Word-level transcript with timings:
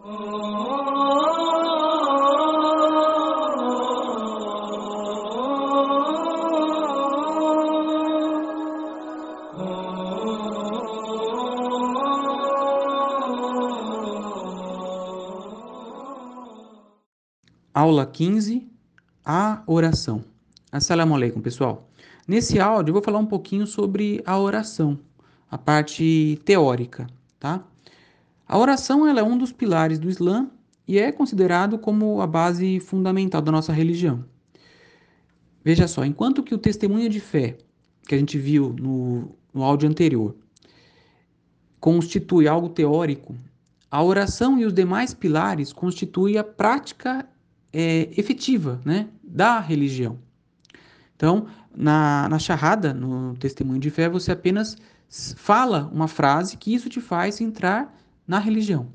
Aula 0.00 0.14
15, 18.06 18.70
a 19.24 19.64
oração. 19.66 20.24
Assalamu 20.70 21.16
alaikum, 21.16 21.40
pessoal. 21.40 21.88
Nesse 22.26 22.60
áudio 22.60 22.90
eu 22.90 22.94
vou 22.94 23.02
falar 23.02 23.18
um 23.18 23.26
pouquinho 23.26 23.66
sobre 23.66 24.22
a 24.24 24.38
oração, 24.38 24.96
a 25.50 25.58
parte 25.58 26.40
teórica, 26.44 27.08
tá? 27.40 27.64
A 28.48 28.56
oração 28.56 29.06
é 29.06 29.22
um 29.22 29.36
dos 29.36 29.52
pilares 29.52 29.98
do 29.98 30.08
Islã 30.08 30.50
e 30.86 30.98
é 30.98 31.12
considerado 31.12 31.78
como 31.78 32.22
a 32.22 32.26
base 32.26 32.80
fundamental 32.80 33.42
da 33.42 33.52
nossa 33.52 33.74
religião. 33.74 34.24
Veja 35.62 35.86
só, 35.86 36.02
enquanto 36.02 36.42
que 36.42 36.54
o 36.54 36.58
testemunho 36.58 37.10
de 37.10 37.20
fé 37.20 37.58
que 38.08 38.14
a 38.14 38.18
gente 38.18 38.38
viu 38.38 38.74
no, 38.80 39.36
no 39.52 39.62
áudio 39.62 39.86
anterior 39.86 40.34
constitui 41.78 42.48
algo 42.48 42.70
teórico, 42.70 43.36
a 43.90 44.02
oração 44.02 44.58
e 44.58 44.64
os 44.64 44.72
demais 44.72 45.12
pilares 45.12 45.70
constituem 45.70 46.38
a 46.38 46.44
prática 46.44 47.28
é, 47.70 48.08
efetiva 48.16 48.80
né, 48.82 49.08
da 49.22 49.60
religião. 49.60 50.18
Então, 51.14 51.48
na, 51.76 52.28
na 52.30 52.38
charrada, 52.38 52.94
no 52.94 53.36
testemunho 53.36 53.78
de 53.78 53.90
fé, 53.90 54.08
você 54.08 54.32
apenas 54.32 54.74
fala 55.36 55.90
uma 55.92 56.08
frase 56.08 56.56
que 56.56 56.74
isso 56.74 56.88
te 56.88 57.00
faz 57.00 57.42
entrar 57.42 57.94
na 58.28 58.38
religião. 58.38 58.92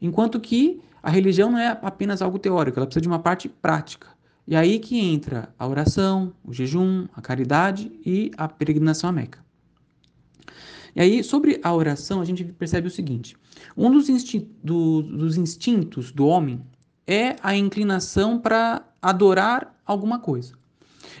Enquanto 0.00 0.38
que 0.38 0.80
a 1.02 1.10
religião 1.10 1.50
não 1.50 1.58
é 1.58 1.78
apenas 1.82 2.20
algo 2.22 2.38
teórico, 2.38 2.78
ela 2.78 2.86
precisa 2.86 3.00
de 3.00 3.08
uma 3.08 3.18
parte 3.18 3.48
prática. 3.48 4.08
E 4.46 4.54
aí 4.54 4.78
que 4.78 5.00
entra 5.00 5.48
a 5.58 5.66
oração, 5.66 6.34
o 6.44 6.52
jejum, 6.52 7.06
a 7.14 7.22
caridade 7.22 7.90
e 8.04 8.30
a 8.36 8.46
peregrinação 8.46 9.08
à 9.08 9.12
Meca. 9.12 9.42
E 10.94 11.00
aí, 11.00 11.24
sobre 11.24 11.60
a 11.64 11.74
oração, 11.74 12.20
a 12.20 12.24
gente 12.24 12.44
percebe 12.44 12.86
o 12.86 12.90
seguinte: 12.90 13.36
um 13.76 13.90
dos, 13.90 14.06
do, 14.62 15.02
dos 15.02 15.36
instintos 15.36 16.12
do 16.12 16.26
homem 16.26 16.60
é 17.06 17.36
a 17.42 17.56
inclinação 17.56 18.38
para 18.38 18.86
adorar 19.02 19.74
alguma 19.84 20.18
coisa. 20.18 20.52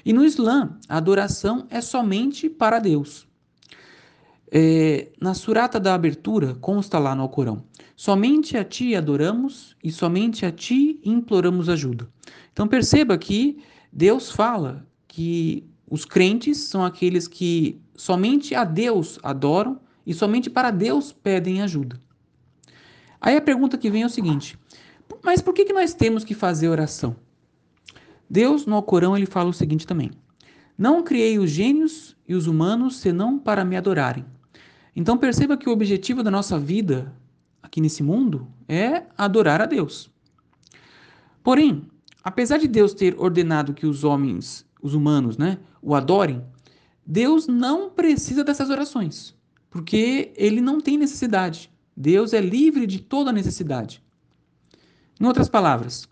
E 0.04 0.12
no 0.12 0.24
Islã, 0.24 0.78
a 0.88 0.96
adoração 0.96 1.66
é 1.70 1.80
somente 1.80 2.48
para 2.48 2.78
Deus. 2.78 3.26
É, 4.56 5.08
na 5.20 5.34
surata 5.34 5.80
da 5.80 5.94
abertura, 5.94 6.54
consta 6.54 6.96
lá 6.96 7.12
no 7.12 7.22
Alcorão: 7.22 7.64
somente 7.96 8.56
a 8.56 8.62
ti 8.62 8.94
adoramos 8.94 9.76
e 9.82 9.90
somente 9.90 10.46
a 10.46 10.52
ti 10.52 11.00
imploramos 11.02 11.68
ajuda. 11.68 12.08
Então 12.52 12.68
perceba 12.68 13.18
que 13.18 13.58
Deus 13.92 14.30
fala 14.30 14.86
que 15.08 15.68
os 15.90 16.04
crentes 16.04 16.58
são 16.58 16.84
aqueles 16.84 17.26
que 17.26 17.80
somente 17.96 18.54
a 18.54 18.62
Deus 18.62 19.18
adoram 19.24 19.80
e 20.06 20.14
somente 20.14 20.48
para 20.48 20.70
Deus 20.70 21.12
pedem 21.12 21.60
ajuda. 21.60 21.98
Aí 23.20 23.36
a 23.36 23.42
pergunta 23.42 23.76
que 23.76 23.90
vem 23.90 24.02
é 24.02 24.06
o 24.06 24.10
seguinte: 24.10 24.56
mas 25.24 25.42
por 25.42 25.52
que, 25.52 25.64
que 25.64 25.72
nós 25.72 25.94
temos 25.94 26.22
que 26.22 26.32
fazer 26.32 26.68
oração? 26.68 27.16
Deus, 28.30 28.66
no 28.66 28.76
Alcorão, 28.76 29.16
ele 29.16 29.26
fala 29.26 29.50
o 29.50 29.52
seguinte 29.52 29.84
também: 29.84 30.12
Não 30.78 31.02
criei 31.02 31.40
os 31.40 31.50
gênios 31.50 32.16
e 32.28 32.36
os 32.36 32.46
humanos 32.46 32.98
senão 32.98 33.36
para 33.36 33.64
me 33.64 33.76
adorarem. 33.76 34.24
Então 34.94 35.18
perceba 35.18 35.56
que 35.56 35.68
o 35.68 35.72
objetivo 35.72 36.22
da 36.22 36.30
nossa 36.30 36.58
vida 36.58 37.12
aqui 37.62 37.80
nesse 37.80 38.02
mundo 38.02 38.46
é 38.68 39.04
adorar 39.16 39.60
a 39.60 39.66
Deus. 39.66 40.10
Porém, 41.42 41.88
apesar 42.22 42.58
de 42.58 42.68
Deus 42.68 42.94
ter 42.94 43.18
ordenado 43.18 43.74
que 43.74 43.86
os 43.86 44.04
homens, 44.04 44.64
os 44.80 44.94
humanos, 44.94 45.36
né, 45.36 45.58
o 45.82 45.94
adorem, 45.94 46.44
Deus 47.06 47.46
não 47.46 47.90
precisa 47.90 48.44
dessas 48.44 48.70
orações, 48.70 49.34
porque 49.68 50.32
ele 50.36 50.60
não 50.60 50.80
tem 50.80 50.96
necessidade. 50.96 51.70
Deus 51.96 52.32
é 52.32 52.40
livre 52.40 52.86
de 52.86 53.00
toda 53.00 53.32
necessidade. 53.32 54.02
Em 55.20 55.26
outras 55.26 55.48
palavras, 55.48 56.08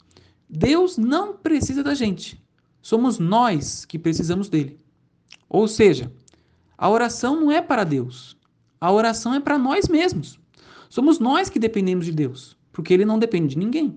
Deus 0.48 0.98
não 0.98 1.34
precisa 1.36 1.82
da 1.82 1.94
gente. 1.94 2.42
Somos 2.82 3.18
nós 3.18 3.84
que 3.84 3.98
precisamos 3.98 4.48
dele. 4.48 4.78
Ou 5.48 5.66
seja, 5.66 6.12
a 6.76 6.90
oração 6.90 7.40
não 7.40 7.50
é 7.50 7.62
para 7.62 7.84
Deus. 7.84 8.36
A 8.82 8.90
oração 8.90 9.32
é 9.32 9.38
para 9.38 9.56
nós 9.56 9.86
mesmos. 9.86 10.40
Somos 10.90 11.20
nós 11.20 11.48
que 11.48 11.60
dependemos 11.60 12.04
de 12.04 12.10
Deus, 12.10 12.56
porque 12.72 12.92
ele 12.92 13.04
não 13.04 13.16
depende 13.16 13.54
de 13.54 13.58
ninguém. 13.58 13.96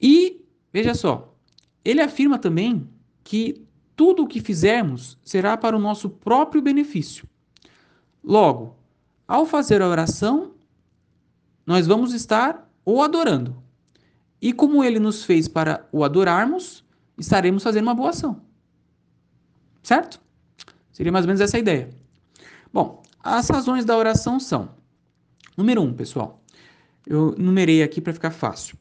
E, 0.00 0.40
veja 0.72 0.94
só, 0.94 1.34
ele 1.84 2.00
afirma 2.00 2.38
também 2.38 2.88
que 3.24 3.66
tudo 3.96 4.22
o 4.22 4.28
que 4.28 4.40
fizermos 4.40 5.18
será 5.24 5.56
para 5.56 5.76
o 5.76 5.80
nosso 5.80 6.08
próprio 6.08 6.62
benefício. 6.62 7.26
Logo, 8.22 8.76
ao 9.26 9.44
fazer 9.44 9.82
a 9.82 9.88
oração, 9.88 10.52
nós 11.66 11.88
vamos 11.88 12.14
estar 12.14 12.70
o 12.84 13.02
adorando. 13.02 13.60
E 14.40 14.52
como 14.52 14.84
ele 14.84 15.00
nos 15.00 15.24
fez 15.24 15.48
para 15.48 15.88
o 15.90 16.04
adorarmos, 16.04 16.84
estaremos 17.18 17.64
fazendo 17.64 17.88
uma 17.88 17.96
boa 17.96 18.10
ação. 18.10 18.40
Certo? 19.82 20.20
Seria 20.92 21.10
mais 21.10 21.24
ou 21.24 21.26
menos 21.26 21.40
essa 21.40 21.56
a 21.56 21.60
ideia. 21.60 21.90
Bom, 22.72 22.99
as 23.22 23.48
razões 23.48 23.84
da 23.84 23.96
oração 23.96 24.40
são: 24.40 24.70
número 25.56 25.82
um, 25.82 25.92
pessoal, 25.92 26.42
eu 27.06 27.34
numerei 27.36 27.82
aqui 27.82 28.00
para 28.00 28.12
ficar 28.12 28.30
fácil. 28.30 28.76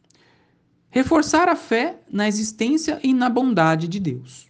Reforçar 0.89 1.47
a 1.47 1.55
fé 1.55 2.01
na 2.09 2.27
existência 2.27 2.99
e 3.03 3.13
na 3.13 3.29
bondade 3.29 3.87
de 3.87 3.99
Deus. 3.99 4.47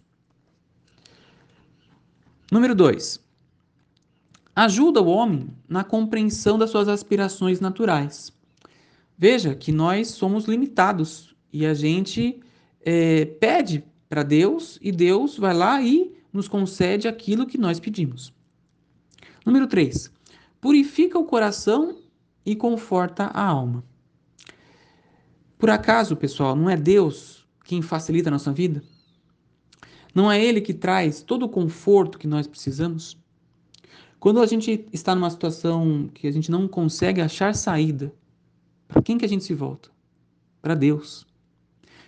Número 2.50 2.74
dois, 2.74 3.20
ajuda 4.56 5.00
o 5.00 5.06
homem 5.06 5.48
na 5.68 5.84
compreensão 5.84 6.58
das 6.58 6.70
suas 6.70 6.88
aspirações 6.88 7.60
naturais. 7.60 8.32
Veja 9.16 9.54
que 9.54 9.70
nós 9.70 10.08
somos 10.08 10.46
limitados 10.46 11.34
e 11.52 11.66
a 11.66 11.74
gente 11.74 12.40
é, 12.80 13.24
pede 13.24 13.84
para 14.08 14.22
Deus 14.22 14.78
e 14.80 14.90
Deus 14.90 15.36
vai 15.36 15.54
lá 15.54 15.80
e 15.82 16.12
nos 16.32 16.48
concede 16.48 17.06
aquilo 17.06 17.46
que 17.46 17.58
nós 17.58 17.78
pedimos. 17.78 18.32
Número 19.44 19.66
3. 19.66 20.12
Purifica 20.60 21.18
o 21.18 21.24
coração 21.24 21.98
e 22.44 22.54
conforta 22.54 23.24
a 23.24 23.44
alma. 23.44 23.84
Por 25.58 25.70
acaso, 25.70 26.16
pessoal, 26.16 26.56
não 26.56 26.68
é 26.70 26.76
Deus 26.76 27.46
quem 27.64 27.82
facilita 27.82 28.28
a 28.28 28.32
nossa 28.32 28.52
vida? 28.52 28.82
Não 30.14 30.30
é 30.30 30.42
Ele 30.42 30.60
que 30.60 30.74
traz 30.74 31.22
todo 31.22 31.44
o 31.44 31.48
conforto 31.48 32.18
que 32.18 32.26
nós 32.26 32.46
precisamos? 32.46 33.16
Quando 34.18 34.40
a 34.40 34.46
gente 34.46 34.86
está 34.92 35.14
numa 35.14 35.30
situação 35.30 36.10
que 36.12 36.26
a 36.26 36.30
gente 36.30 36.50
não 36.50 36.68
consegue 36.68 37.20
achar 37.20 37.54
saída, 37.54 38.12
para 38.86 39.00
quem 39.00 39.16
que 39.16 39.24
a 39.24 39.28
gente 39.28 39.44
se 39.44 39.54
volta? 39.54 39.90
Para 40.60 40.74
Deus. 40.74 41.26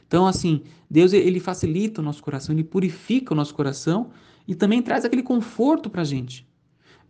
Então, 0.07 0.27
assim, 0.27 0.63
Deus 0.91 1.15
ele 1.15 1.41
facilita 1.41 2.03
o 2.03 2.05
nosso 2.05 2.23
coração, 2.23 2.55
ele 2.55 2.65
purifica 2.65 3.33
o 3.33 3.37
nosso 3.37 3.55
coração 3.55 4.11
e 4.47 4.55
também 4.55 4.83
traz 4.83 5.07
aquele 5.07 5.23
conforto 5.23 5.89
para 5.89 6.03
a 6.03 6.05
gente. 6.05 6.47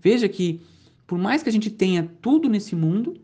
Veja 0.03 0.29
que, 0.29 0.61
por 1.07 1.17
mais 1.17 1.43
que 1.43 1.49
a 1.49 1.53
gente 1.53 1.71
tenha 1.71 2.11
tudo 2.21 2.49
nesse 2.49 2.75
mundo, 2.75 3.15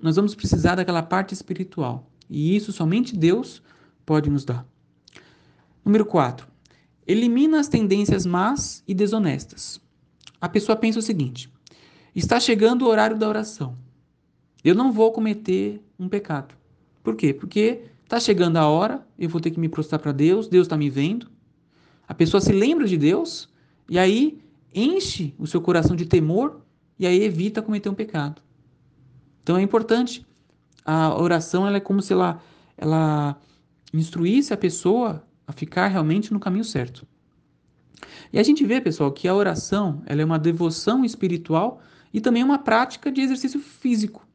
nós 0.00 0.16
vamos 0.16 0.34
precisar 0.34 0.74
daquela 0.74 1.02
parte 1.02 1.34
espiritual. 1.34 2.10
E 2.28 2.56
isso 2.56 2.72
somente 2.72 3.14
Deus 3.14 3.62
pode 4.04 4.30
nos 4.30 4.44
dar. 4.44 4.66
Número 5.84 6.06
4. 6.06 6.46
Elimina 7.06 7.60
as 7.60 7.68
tendências 7.68 8.24
más 8.24 8.82
e 8.88 8.94
desonestas. 8.94 9.80
A 10.40 10.48
pessoa 10.48 10.74
pensa 10.74 10.98
o 10.98 11.02
seguinte: 11.02 11.52
está 12.14 12.40
chegando 12.40 12.82
o 12.82 12.88
horário 12.88 13.18
da 13.18 13.28
oração. 13.28 13.76
Eu 14.64 14.74
não 14.74 14.90
vou 14.90 15.12
cometer 15.12 15.80
um 15.98 16.08
pecado. 16.08 16.54
Por 17.04 17.14
quê? 17.14 17.32
Porque 17.32 17.82
está 18.02 18.18
chegando 18.18 18.56
a 18.56 18.66
hora, 18.66 19.06
eu 19.18 19.28
vou 19.28 19.40
ter 19.40 19.50
que 19.50 19.60
me 19.60 19.68
prostrar 19.68 20.00
para 20.00 20.12
Deus, 20.12 20.48
Deus 20.48 20.66
está 20.66 20.76
me 20.76 20.90
vendo. 20.90 21.30
A 22.08 22.14
pessoa 22.14 22.40
se 22.40 22.52
lembra 22.52 22.86
de 22.86 22.96
Deus 22.96 23.48
e 23.88 23.98
aí 23.98 24.40
enche 24.74 25.34
o 25.38 25.46
seu 25.46 25.60
coração 25.60 25.96
de 25.96 26.06
temor 26.06 26.60
e 26.98 27.06
aí 27.06 27.22
evita 27.22 27.62
cometer 27.62 27.88
um 27.88 27.94
pecado. 27.94 28.42
Então 29.42 29.56
é 29.56 29.62
importante. 29.62 30.26
A 30.84 31.14
oração 31.20 31.66
ela 31.66 31.76
é 31.76 31.80
como 31.80 32.00
se 32.00 32.12
ela, 32.12 32.40
ela 32.76 33.38
instruísse 33.92 34.52
a 34.52 34.56
pessoa 34.56 35.24
a 35.46 35.52
ficar 35.52 35.88
realmente 35.88 36.32
no 36.32 36.40
caminho 36.40 36.64
certo. 36.64 37.06
E 38.32 38.38
a 38.38 38.42
gente 38.42 38.64
vê, 38.64 38.80
pessoal, 38.80 39.12
que 39.12 39.28
a 39.28 39.34
oração 39.34 40.02
ela 40.06 40.22
é 40.22 40.24
uma 40.24 40.38
devoção 40.38 41.04
espiritual 41.04 41.80
e 42.12 42.20
também 42.20 42.42
uma 42.42 42.58
prática 42.58 43.10
de 43.10 43.20
exercício 43.20 43.60
físico. 43.60 44.26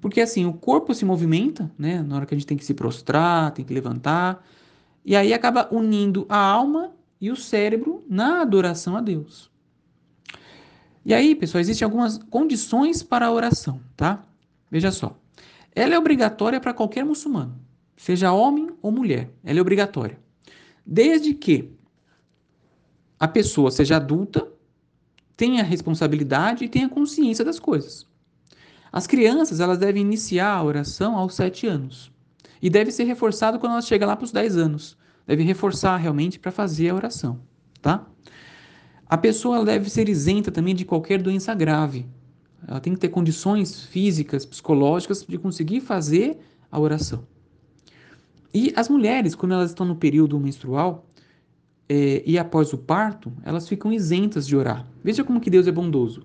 Porque 0.00 0.20
assim, 0.20 0.44
o 0.44 0.52
corpo 0.52 0.94
se 0.94 1.04
movimenta, 1.04 1.70
né? 1.78 2.02
Na 2.02 2.16
hora 2.16 2.26
que 2.26 2.34
a 2.34 2.36
gente 2.36 2.46
tem 2.46 2.56
que 2.56 2.64
se 2.64 2.74
prostrar, 2.74 3.52
tem 3.52 3.64
que 3.64 3.72
levantar, 3.72 4.44
e 5.04 5.14
aí 5.14 5.32
acaba 5.32 5.68
unindo 5.70 6.26
a 6.28 6.38
alma 6.38 6.92
e 7.20 7.30
o 7.30 7.36
cérebro 7.36 8.02
na 8.08 8.40
adoração 8.42 8.96
a 8.96 9.00
Deus. 9.00 9.50
E 11.04 11.12
aí, 11.12 11.34
pessoal, 11.34 11.60
existem 11.60 11.84
algumas 11.84 12.18
condições 12.18 13.02
para 13.02 13.26
a 13.26 13.32
oração, 13.32 13.80
tá? 13.96 14.24
Veja 14.70 14.90
só. 14.90 15.18
Ela 15.74 15.94
é 15.94 15.98
obrigatória 15.98 16.60
para 16.60 16.72
qualquer 16.72 17.04
muçulmano, 17.04 17.60
seja 17.96 18.32
homem 18.32 18.70
ou 18.80 18.90
mulher. 18.90 19.30
Ela 19.44 19.58
é 19.58 19.62
obrigatória. 19.62 20.18
Desde 20.86 21.34
que 21.34 21.70
a 23.18 23.28
pessoa 23.28 23.70
seja 23.70 23.96
adulta, 23.96 24.46
tenha 25.36 25.62
responsabilidade 25.62 26.64
e 26.64 26.68
tenha 26.68 26.88
consciência 26.88 27.44
das 27.44 27.58
coisas. 27.58 28.06
As 28.92 29.06
crianças 29.06 29.60
elas 29.60 29.78
devem 29.78 30.02
iniciar 30.02 30.54
a 30.54 30.62
oração 30.62 31.16
aos 31.16 31.34
7 31.34 31.66
anos. 31.66 32.12
E 32.62 32.70
deve 32.70 32.90
ser 32.90 33.04
reforçado 33.04 33.58
quando 33.58 33.72
ela 33.72 33.82
chega 33.82 34.06
lá 34.06 34.16
para 34.16 34.24
os 34.24 34.32
10 34.32 34.56
anos. 34.56 34.96
Deve 35.26 35.42
reforçar 35.42 35.96
realmente 35.96 36.38
para 36.38 36.52
fazer 36.52 36.90
a 36.90 36.94
oração, 36.94 37.40
tá? 37.82 38.06
A 39.06 39.18
pessoa 39.18 39.64
deve 39.64 39.90
ser 39.90 40.08
isenta 40.08 40.50
também 40.50 40.74
de 40.74 40.84
qualquer 40.84 41.20
doença 41.20 41.54
grave. 41.54 42.06
Ela 42.66 42.80
tem 42.80 42.94
que 42.94 43.00
ter 43.00 43.08
condições 43.08 43.84
físicas, 43.84 44.46
psicológicas 44.46 45.24
de 45.28 45.36
conseguir 45.36 45.80
fazer 45.80 46.38
a 46.70 46.80
oração. 46.80 47.26
E 48.52 48.72
as 48.76 48.88
mulheres, 48.88 49.34
quando 49.34 49.52
elas 49.52 49.70
estão 49.70 49.84
no 49.84 49.96
período 49.96 50.38
menstrual 50.38 51.04
é, 51.88 52.22
e 52.24 52.38
após 52.38 52.72
o 52.72 52.78
parto, 52.78 53.32
elas 53.44 53.68
ficam 53.68 53.92
isentas 53.92 54.46
de 54.46 54.56
orar. 54.56 54.86
Veja 55.02 55.22
como 55.22 55.40
que 55.40 55.50
Deus 55.50 55.66
é 55.66 55.72
bondoso. 55.72 56.22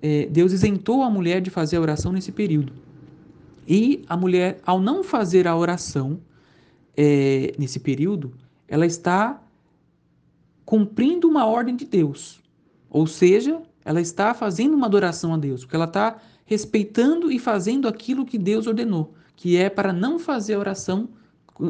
É, 0.00 0.26
Deus 0.26 0.52
isentou 0.52 1.02
a 1.02 1.10
mulher 1.10 1.40
de 1.40 1.50
fazer 1.50 1.76
a 1.76 1.80
oração 1.80 2.12
nesse 2.12 2.32
período. 2.32 2.72
E 3.66 4.04
a 4.08 4.16
mulher, 4.16 4.60
ao 4.64 4.80
não 4.80 5.04
fazer 5.04 5.46
a 5.46 5.54
oração 5.54 6.20
é, 6.96 7.52
nesse 7.58 7.80
período, 7.80 8.32
ela 8.66 8.86
está 8.86 9.42
cumprindo 10.68 11.26
uma 11.26 11.46
ordem 11.46 11.74
de 11.74 11.86
Deus. 11.86 12.42
Ou 12.90 13.06
seja, 13.06 13.62
ela 13.82 14.02
está 14.02 14.34
fazendo 14.34 14.74
uma 14.74 14.84
adoração 14.84 15.32
a 15.32 15.38
Deus, 15.38 15.62
porque 15.62 15.74
ela 15.74 15.86
está 15.86 16.18
respeitando 16.44 17.32
e 17.32 17.38
fazendo 17.38 17.88
aquilo 17.88 18.26
que 18.26 18.36
Deus 18.36 18.66
ordenou, 18.66 19.14
que 19.34 19.56
é 19.56 19.70
para 19.70 19.94
não 19.94 20.18
fazer 20.18 20.52
a 20.52 20.58
oração 20.58 21.08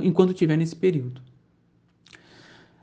enquanto 0.03 0.33
estiver 0.33 0.57
nesse 0.57 0.75
período. 0.75 1.23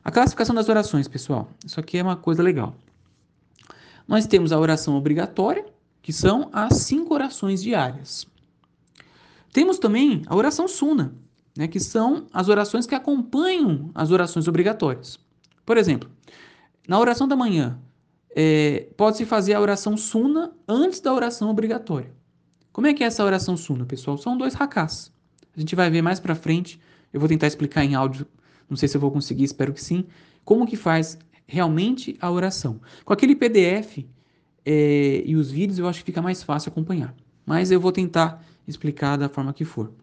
A 0.06 0.10
classificação 0.10 0.56
das 0.56 0.70
orações, 0.70 1.06
pessoal, 1.06 1.50
isso 1.66 1.82
aqui 1.82 1.98
é 1.98 2.04
uma 2.04 2.16
coisa 2.16 2.42
legal. 2.42 2.78
Nós 4.08 4.26
temos 4.26 4.54
a 4.54 4.58
oração 4.58 4.96
obrigatória, 4.96 5.66
que 6.02 6.14
são 6.14 6.50
as 6.54 6.78
cinco 6.78 7.14
orações 7.14 7.62
diárias. 7.62 8.26
Temos 9.52 9.80
também 9.80 10.22
a 10.28 10.36
oração 10.38 10.66
suna, 10.66 11.14
né, 11.58 11.68
que 11.68 11.82
são 11.82 12.26
as 12.32 12.48
orações 12.48 12.88
que 12.88 12.96
acompanham 12.96 13.92
as 13.94 14.12
orações 14.12 14.48
obrigatórias. 14.48 15.25
Por 15.66 15.78
exemplo, 15.78 16.10
na 16.88 17.00
oração 17.00 17.28
da 17.28 17.36
manhã, 17.36 17.80
é, 18.36 18.88
pode-se 18.98 19.26
fazer 19.26 19.54
a 19.54 19.62
oração 19.62 19.96
suna 19.96 20.54
antes 20.68 21.00
da 21.00 21.14
oração 21.14 21.50
obrigatória. 21.50 22.14
Como 22.72 22.88
é 22.88 22.94
que 22.94 23.04
é 23.04 23.08
essa 23.08 23.24
oração 23.24 23.56
suna, 23.56 23.86
pessoal? 23.86 24.18
São 24.18 24.38
dois 24.38 24.54
rakás. 24.54 25.12
A 25.56 25.60
gente 25.60 25.76
vai 25.76 25.90
ver 25.90 26.02
mais 26.02 26.20
para 26.20 26.36
frente. 26.36 26.80
Eu 27.14 27.20
vou 27.20 27.30
tentar 27.30 27.48
explicar 27.48 27.86
em 27.86 27.96
áudio. 27.96 28.28
Não 28.70 28.76
sei 28.76 28.90
se 28.90 28.98
eu 28.98 29.02
vou 29.02 29.10
conseguir, 29.10 29.46
espero 29.46 29.72
que 29.74 29.82
sim. 29.82 30.06
Como 30.44 30.68
que 30.68 30.76
faz 30.76 31.18
realmente 31.48 32.18
a 32.20 32.30
oração. 32.30 32.82
Com 33.06 33.14
aquele 33.14 33.36
PDF 33.36 34.06
é, 34.66 35.24
e 35.26 35.36
os 35.36 35.50
vídeos, 35.50 35.80
eu 35.80 35.88
acho 35.88 36.00
que 36.00 36.06
fica 36.06 36.22
mais 36.22 36.44
fácil 36.44 36.70
acompanhar. 36.70 37.16
Mas 37.46 37.72
eu 37.72 37.80
vou 37.80 37.92
tentar 37.92 38.44
explicar 38.68 39.18
da 39.18 39.30
forma 39.30 39.54
que 39.54 39.64
for. 39.64 39.94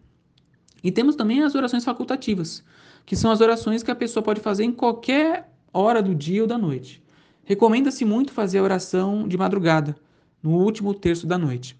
E 0.83 0.91
temos 0.91 1.15
também 1.15 1.43
as 1.43 1.53
orações 1.53 1.85
facultativas, 1.85 2.63
que 3.05 3.15
são 3.15 3.29
as 3.29 3.39
orações 3.39 3.83
que 3.83 3.91
a 3.91 3.95
pessoa 3.95 4.23
pode 4.23 4.41
fazer 4.41 4.63
em 4.63 4.71
qualquer 4.71 5.52
hora 5.73 6.01
do 6.01 6.13
dia 6.13 6.41
ou 6.41 6.47
da 6.47 6.57
noite. 6.57 7.01
Recomenda-se 7.43 8.05
muito 8.05 8.31
fazer 8.31 8.59
a 8.59 8.63
oração 8.63 9.27
de 9.27 9.37
madrugada, 9.37 9.95
no 10.41 10.51
último 10.51 10.93
terço 10.93 11.25
da 11.25 11.37
noite. 11.37 11.77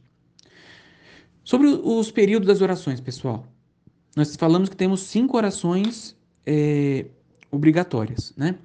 Sobre 1.43 1.67
os 1.67 2.09
períodos 2.11 2.47
das 2.47 2.61
orações, 2.61 2.99
pessoal, 2.99 3.45
nós 4.15 4.35
falamos 4.35 4.69
que 4.69 4.75
temos 4.75 5.01
cinco 5.01 5.35
orações 5.35 6.15
é, 6.45 7.05
obrigatórias, 7.51 8.33
né? 8.37 8.55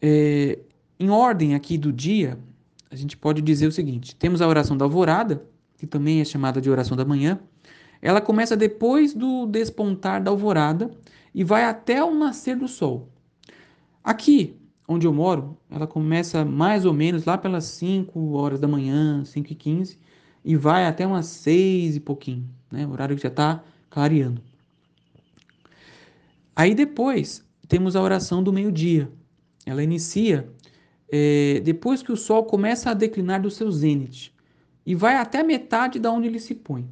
É, 0.00 0.58
em 1.00 1.10
ordem 1.10 1.54
aqui 1.54 1.78
do 1.78 1.92
dia, 1.92 2.38
a 2.90 2.96
gente 2.96 3.16
pode 3.16 3.40
dizer 3.40 3.66
o 3.66 3.72
seguinte: 3.72 4.14
temos 4.14 4.42
a 4.42 4.48
oração 4.48 4.76
da 4.76 4.84
alvorada, 4.84 5.42
que 5.78 5.86
também 5.86 6.20
é 6.20 6.24
chamada 6.24 6.60
de 6.60 6.70
oração 6.70 6.96
da 6.96 7.04
manhã, 7.04 7.38
ela 8.00 8.20
começa 8.20 8.56
depois 8.56 9.14
do 9.14 9.46
despontar 9.46 10.22
da 10.22 10.30
alvorada 10.30 10.90
e 11.34 11.44
vai 11.44 11.64
até 11.64 12.02
o 12.02 12.14
nascer 12.14 12.56
do 12.56 12.68
sol. 12.68 13.08
Aqui, 14.08 14.56
onde 14.88 15.06
eu 15.06 15.12
moro, 15.12 15.58
ela 15.70 15.86
começa 15.86 16.42
mais 16.42 16.86
ou 16.86 16.94
menos 16.94 17.26
lá 17.26 17.36
pelas 17.36 17.64
5 17.64 18.32
horas 18.32 18.58
da 18.58 18.66
manhã, 18.66 19.22
5 19.22 19.52
e 19.52 19.54
15, 19.54 19.98
e 20.42 20.56
vai 20.56 20.86
até 20.86 21.06
umas 21.06 21.26
6 21.26 21.96
e 21.96 22.00
pouquinho, 22.00 22.48
né? 22.72 22.86
O 22.86 22.92
horário 22.92 23.14
que 23.14 23.22
já 23.22 23.28
está 23.28 23.62
clareando. 23.90 24.40
Aí 26.56 26.74
depois 26.74 27.44
temos 27.68 27.94
a 27.94 28.00
oração 28.00 28.42
do 28.42 28.50
meio-dia. 28.50 29.12
Ela 29.66 29.82
inicia 29.82 30.50
é, 31.12 31.60
depois 31.62 32.02
que 32.02 32.10
o 32.10 32.16
sol 32.16 32.44
começa 32.44 32.88
a 32.90 32.94
declinar 32.94 33.42
do 33.42 33.50
seu 33.50 33.70
zênite 33.70 34.34
e 34.86 34.94
vai 34.94 35.16
até 35.16 35.40
a 35.40 35.44
metade 35.44 35.98
da 35.98 36.10
onde 36.10 36.28
ele 36.28 36.40
se 36.40 36.54
põe. 36.54 36.88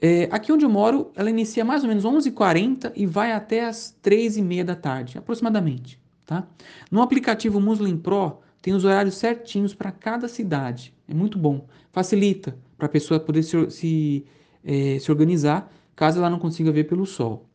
É, 0.00 0.28
aqui 0.30 0.52
onde 0.52 0.64
eu 0.64 0.68
moro, 0.68 1.10
ela 1.14 1.30
inicia 1.30 1.64
mais 1.64 1.82
ou 1.82 1.88
menos 1.88 2.04
11h40 2.04 2.92
e 2.94 3.06
vai 3.06 3.32
até 3.32 3.64
as 3.64 3.96
3h30 4.02 4.64
da 4.64 4.76
tarde, 4.76 5.18
aproximadamente. 5.18 6.00
Tá? 6.24 6.46
No 6.90 7.00
aplicativo 7.02 7.60
Muslim 7.60 7.96
Pro, 7.96 8.40
tem 8.60 8.74
os 8.74 8.84
horários 8.84 9.14
certinhos 9.14 9.74
para 9.74 9.92
cada 9.92 10.28
cidade. 10.28 10.92
É 11.08 11.14
muito 11.14 11.38
bom. 11.38 11.66
Facilita 11.92 12.56
para 12.76 12.86
a 12.86 12.90
pessoa 12.90 13.20
poder 13.20 13.42
se, 13.42 13.70
se, 13.70 14.26
é, 14.64 14.98
se 14.98 15.10
organizar 15.10 15.72
caso 15.94 16.18
ela 16.18 16.28
não 16.28 16.38
consiga 16.38 16.70
ver 16.70 16.84
pelo 16.84 17.06
sol. 17.06 17.46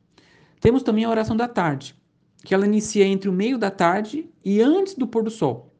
Temos 0.59 0.81
também 0.81 1.05
a 1.05 1.09
oração 1.09 1.35
da 1.35 1.47
tarde, 1.47 1.95
que 2.43 2.53
ela 2.53 2.65
inicia 2.65 3.05
entre 3.05 3.29
o 3.29 3.33
meio 3.33 3.57
da 3.57 3.69
tarde 3.69 4.29
e 4.43 4.61
antes 4.61 4.95
do 4.95 5.07
pôr 5.07 5.23
do 5.23 5.29
sol. 5.29 5.71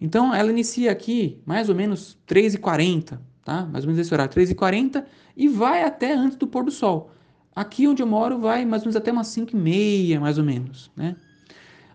Então, 0.00 0.34
ela 0.34 0.50
inicia 0.50 0.92
aqui 0.92 1.40
mais 1.46 1.68
ou 1.68 1.74
menos 1.74 2.18
3h40, 2.28 3.18
tá? 3.44 3.66
Mais 3.66 3.84
ou 3.84 3.90
menos 3.90 4.04
esse 4.04 4.12
horário, 4.12 4.32
3h40 4.32 5.04
e 5.36 5.48
vai 5.48 5.82
até 5.84 6.14
antes 6.14 6.36
do 6.36 6.46
pôr 6.46 6.64
do 6.64 6.70
sol. 6.70 7.10
Aqui 7.54 7.86
onde 7.86 8.02
eu 8.02 8.06
moro 8.06 8.38
vai 8.38 8.64
mais 8.64 8.82
ou 8.82 8.86
menos 8.86 8.96
até 8.96 9.12
umas 9.12 9.28
5 9.28 9.52
e 9.52 9.56
meia, 9.56 10.20
mais 10.20 10.38
ou 10.38 10.44
menos, 10.44 10.90
né? 10.96 11.14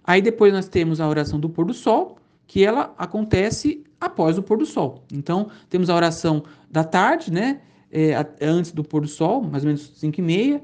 Aí 0.04 0.22
depois 0.22 0.54
nós 0.54 0.68
temos 0.68 1.00
a 1.00 1.08
oração 1.08 1.40
do 1.40 1.50
pôr 1.50 1.66
do 1.66 1.74
sol, 1.74 2.18
que 2.48 2.66
ela 2.66 2.94
acontece 2.98 3.84
após 4.00 4.38
o 4.38 4.44
pôr 4.44 4.58
do 4.58 4.66
sol. 4.66 5.04
Então, 5.14 5.50
temos 5.70 5.90
a 5.90 5.96
oração 5.96 6.44
da 6.72 6.84
tarde, 6.84 7.32
né? 7.32 7.62
É, 7.92 8.14
antes 8.42 8.72
do 8.72 8.84
pôr 8.84 9.02
do 9.02 9.08
sol, 9.08 9.42
mais 9.42 9.64
ou 9.64 9.68
menos 9.68 9.92
5 9.96 10.20
e 10.20 10.24
meia. 10.24 10.64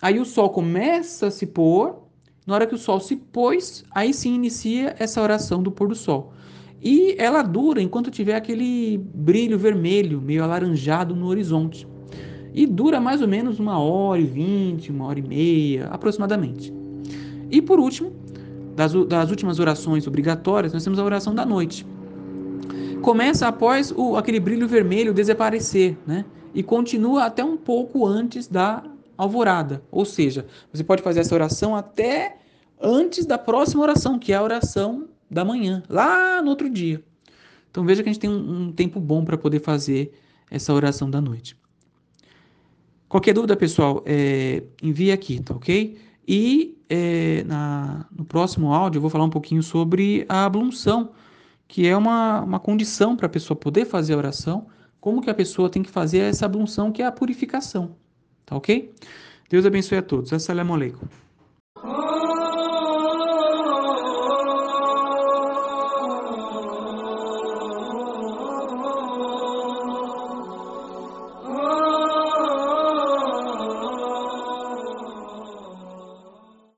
Aí 0.00 0.18
o 0.18 0.24
sol 0.24 0.50
começa 0.50 1.26
a 1.26 1.30
se 1.30 1.46
pôr. 1.46 2.02
Na 2.46 2.54
hora 2.54 2.66
que 2.66 2.74
o 2.74 2.78
sol 2.78 2.98
se 2.98 3.14
pôs, 3.14 3.84
aí 3.92 4.12
sim 4.14 4.34
inicia 4.34 4.96
essa 4.98 5.20
oração 5.20 5.62
do 5.62 5.70
pôr 5.70 5.88
do 5.88 5.94
sol. 5.94 6.32
E 6.82 7.14
ela 7.18 7.42
dura 7.42 7.82
enquanto 7.82 8.10
tiver 8.10 8.34
aquele 8.34 8.98
brilho 8.98 9.58
vermelho, 9.58 10.20
meio 10.20 10.42
alaranjado 10.42 11.14
no 11.14 11.26
horizonte 11.26 11.86
e 12.52 12.66
dura 12.66 13.00
mais 13.00 13.22
ou 13.22 13.28
menos 13.28 13.58
uma 13.60 13.78
hora 13.78 14.20
e 14.20 14.24
vinte, 14.24 14.90
uma 14.90 15.06
hora 15.06 15.18
e 15.18 15.22
meia, 15.22 15.86
aproximadamente. 15.86 16.72
E 17.50 17.60
por 17.60 17.78
último, 17.78 18.12
das, 18.74 18.92
das 19.06 19.30
últimas 19.30 19.58
orações 19.58 20.06
obrigatórias, 20.06 20.72
nós 20.72 20.82
temos 20.82 20.98
a 20.98 21.04
oração 21.04 21.34
da 21.34 21.44
noite. 21.44 21.86
Começa 23.02 23.46
após 23.46 23.92
o, 23.96 24.16
aquele 24.16 24.40
brilho 24.40 24.68
vermelho 24.68 25.14
desaparecer, 25.14 25.96
né? 26.06 26.24
E 26.54 26.62
continua 26.62 27.24
até 27.24 27.44
um 27.44 27.56
pouco 27.56 28.06
antes 28.06 28.48
da 28.48 28.82
alvorada. 29.16 29.82
Ou 29.90 30.04
seja, 30.04 30.46
você 30.72 30.82
pode 30.82 31.02
fazer 31.02 31.20
essa 31.20 31.34
oração 31.34 31.76
até 31.76 32.36
antes 32.80 33.24
da 33.24 33.38
próxima 33.38 33.82
oração, 33.82 34.18
que 34.18 34.32
é 34.32 34.36
a 34.36 34.42
oração 34.42 35.08
da 35.30 35.44
manhã, 35.44 35.82
lá 35.88 36.42
no 36.42 36.50
outro 36.50 36.68
dia. 36.68 37.02
Então 37.70 37.84
veja 37.84 38.02
que 38.02 38.08
a 38.08 38.12
gente 38.12 38.20
tem 38.20 38.28
um, 38.28 38.64
um 38.64 38.72
tempo 38.72 38.98
bom 38.98 39.24
para 39.24 39.38
poder 39.38 39.60
fazer 39.60 40.12
essa 40.50 40.74
oração 40.74 41.08
da 41.08 41.20
noite. 41.20 41.56
Qualquer 43.08 43.32
dúvida, 43.32 43.56
pessoal, 43.56 44.02
é, 44.06 44.62
envie 44.82 45.12
aqui, 45.12 45.40
tá 45.40 45.54
ok? 45.54 45.98
E 46.26 46.78
é, 46.88 47.42
na, 47.44 48.06
no 48.10 48.24
próximo 48.24 48.72
áudio 48.72 48.98
eu 48.98 49.00
vou 49.00 49.10
falar 49.10 49.24
um 49.24 49.30
pouquinho 49.30 49.62
sobre 49.62 50.24
a 50.28 50.44
ablunção, 50.44 51.12
que 51.66 51.86
é 51.86 51.96
uma, 51.96 52.40
uma 52.42 52.60
condição 52.60 53.16
para 53.16 53.26
a 53.26 53.28
pessoa 53.28 53.56
poder 53.56 53.84
fazer 53.84 54.14
a 54.14 54.16
oração, 54.16 54.66
como 55.00 55.22
que 55.22 55.30
a 55.30 55.34
pessoa 55.34 55.70
tem 55.70 55.82
que 55.82 55.90
fazer 55.90 56.18
essa 56.18 56.46
ablunção, 56.46 56.92
que 56.92 57.02
é 57.02 57.06
a 57.06 57.12
purificação, 57.12 57.96
tá 58.44 58.56
ok? 58.56 58.92
Deus 59.48 59.66
abençoe 59.66 59.98
a 59.98 60.02
todos. 60.02 60.32
Assalamu 60.32 60.74
alaikum. 60.74 61.29